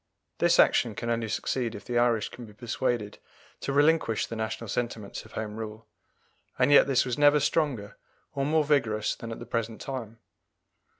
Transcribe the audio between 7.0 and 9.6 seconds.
was never stronger or more vigorous than at the